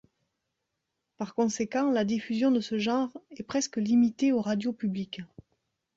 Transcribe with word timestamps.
Par 1.17 1.35
conséquent, 1.35 1.91
la 1.91 2.05
diffusion 2.05 2.49
de 2.49 2.59
ce 2.59 2.79
genre 2.79 3.11
est 3.37 3.43
presque 3.43 3.77
limitée 3.77 4.31
aux 4.31 4.41
radios 4.41 4.73
publiques. 4.73 5.21